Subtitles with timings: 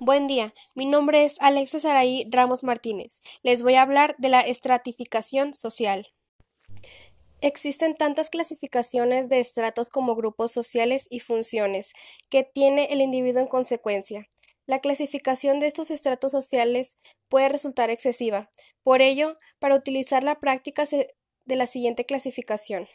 [0.00, 3.20] Buen día, mi nombre es Alexa Saraí Ramos Martínez.
[3.44, 6.08] Les voy a hablar de la estratificación social.
[7.40, 11.92] Existen tantas clasificaciones de estratos como grupos sociales y funciones
[12.28, 14.28] que tiene el individuo en consecuencia.
[14.66, 16.98] La clasificación de estos estratos sociales
[17.28, 18.50] puede resultar excesiva.
[18.82, 22.88] Por ello, para utilizar la práctica de la siguiente clasificación.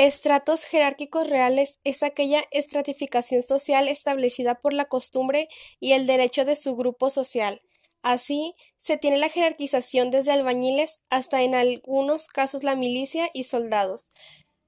[0.00, 6.56] Estratos jerárquicos reales es aquella estratificación social establecida por la costumbre y el derecho de
[6.56, 7.60] su grupo social.
[8.00, 14.10] Así, se tiene la jerarquización desde albañiles hasta en algunos casos la milicia y soldados.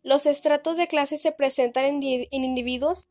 [0.02, 3.04] Los estratos de clase se presentan en, individuos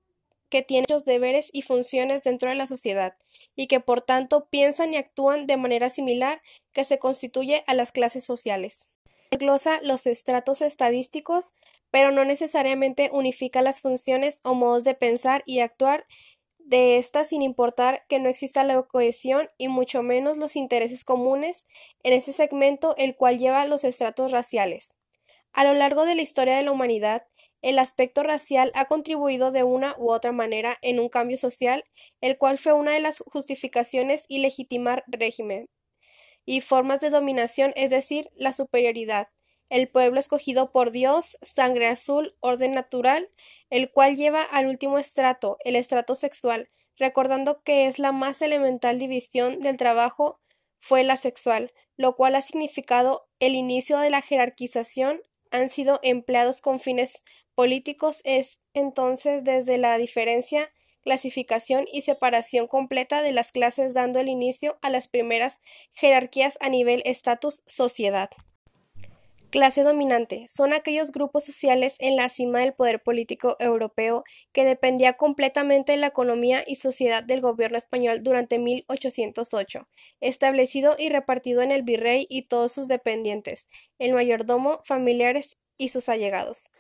[0.50, 3.16] que tienen muchos deberes y funciones dentro de la sociedad,
[3.56, 7.92] y que por tanto piensan y actúan de manera similar que se constituye a las
[7.92, 8.92] clases sociales
[9.32, 11.54] desglosa los estratos estadísticos,
[11.92, 16.06] pero no necesariamente unifica las funciones o modos de pensar y actuar
[16.58, 21.66] de ésta sin importar que no exista la cohesión y mucho menos los intereses comunes
[22.04, 24.94] en este segmento el cual lleva los estratos raciales.
[25.52, 27.28] A lo largo de la historia de la humanidad,
[27.62, 31.84] el aspecto racial ha contribuido de una u otra manera en un cambio social,
[32.22, 35.70] el cual fue una de las justificaciones y legitimar régimen
[36.46, 39.28] y formas de dominación, es decir, la superioridad.
[39.72, 43.30] El pueblo escogido por Dios, sangre azul, orden natural,
[43.70, 49.00] el cual lleva al último estrato, el estrato sexual, recordando que es la más elemental
[49.00, 50.42] división del trabajo
[50.82, 56.60] fue la sexual, lo cual ha significado el inicio de la jerarquización, han sido empleados
[56.60, 57.24] con fines
[57.56, 64.28] políticos, es entonces desde la diferencia clasificación y separación completa de las clases dando el
[64.28, 65.62] inicio a las primeras
[65.94, 68.30] jerarquías a nivel estatus sociedad.
[69.52, 74.24] Clase dominante son aquellos grupos sociales en la cima del poder político europeo
[74.54, 79.90] que dependía completamente de la economía y sociedad del gobierno español durante 1808,
[80.22, 83.68] establecido y repartido en el virrey y todos sus dependientes,
[84.00, 86.72] el mayordomo, familiares y sus allegados.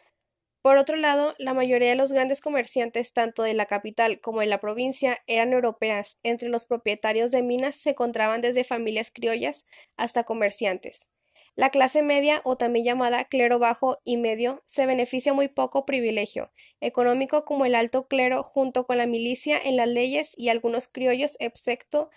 [0.62, 4.46] Por otro lado, la mayoría de los grandes comerciantes, tanto de la capital como de
[4.46, 6.20] la provincia, eran europeas.
[6.24, 9.66] Entre los propietarios de minas se encontraban desde familias criollas
[9.98, 11.10] hasta comerciantes.
[11.56, 16.52] La clase media, o también llamada clero bajo y medio, se beneficia muy poco privilegio
[16.80, 21.36] económico como el alto clero junto con la milicia en las leyes y algunos criollos,
[21.40, 22.10] excepto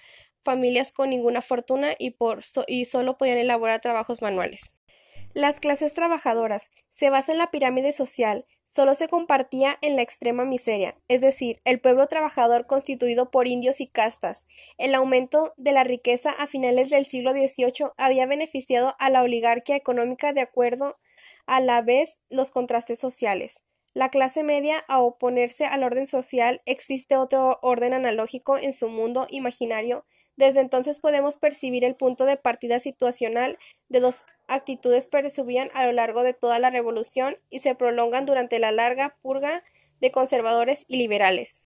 [0.43, 4.77] familias con ninguna fortuna y, por y solo podían elaborar trabajos manuales.
[5.35, 10.45] Las clases trabajadoras se basa en la pirámide social, solo se compartía en la extrema
[10.45, 14.47] miseria, es decir, el pueblo trabajador constituido por indios y castas.
[14.79, 19.75] El aumento de la riqueza a finales del siglo XVIII había beneficiado a la oligarquía
[19.75, 20.99] económica de acuerdo
[21.47, 23.67] a la vez los contrastes sociales.
[23.93, 29.27] La clase media, a oponerse al orden social, existe otro orden analógico en su mundo
[29.31, 30.05] imaginario
[30.37, 33.59] desde entonces podemos percibir el punto de partida situacional
[33.89, 38.59] de dos actitudes subían a lo largo de toda la revolución y se prolongan durante
[38.59, 39.63] la larga purga
[40.01, 41.69] de conservadores y liberales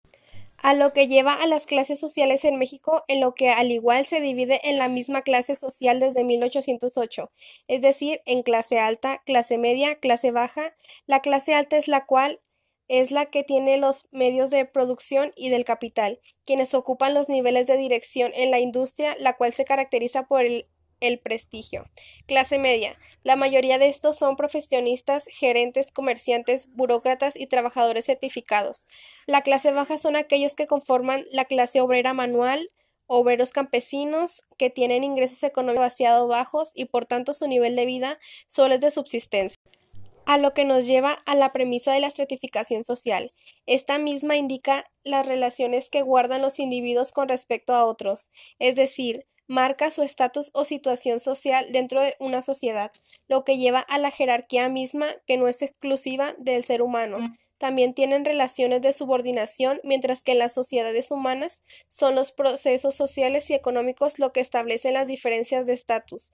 [0.63, 4.05] a lo que lleva a las clases sociales en México, en lo que al igual
[4.05, 7.31] se divide en la misma clase social desde 1808,
[7.67, 10.73] es decir, en clase alta, clase media, clase baja.
[11.05, 12.39] La clase alta es la cual
[12.87, 17.67] es la que tiene los medios de producción y del capital, quienes ocupan los niveles
[17.67, 20.45] de dirección en la industria, la cual se caracteriza por
[21.03, 21.85] el, prestigio.
[22.25, 22.97] Clase media.
[23.23, 28.87] La mayoría de estos son profesionistas, gerentes, comerciantes, burócratas y trabajadores certificados.
[29.27, 32.71] La clase baja son aquellos que conforman la clase obrera manual,
[33.07, 38.19] obreros campesinos que tienen ingresos económicos demasiado bajos y por tanto su nivel de vida
[38.47, 39.57] solo es de subsistencia
[40.25, 43.33] a lo que nos lleva a la premisa de la estratificación social.
[43.65, 49.25] Esta misma indica las relaciones que guardan los individuos con respecto a otros, es decir,
[49.47, 52.91] marca su estatus o situación social dentro de una sociedad,
[53.27, 57.17] lo que lleva a la jerarquía misma que no es exclusiva del ser humano.
[57.57, 63.49] También tienen relaciones de subordinación, mientras que en las sociedades humanas son los procesos sociales
[63.49, 66.33] y económicos lo que establecen las diferencias de estatus.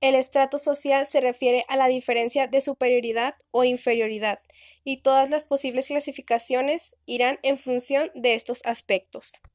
[0.00, 4.40] El estrato social se refiere a la diferencia de superioridad o inferioridad,
[4.84, 9.42] y todas las posibles clasificaciones irán en función de estos aspectos.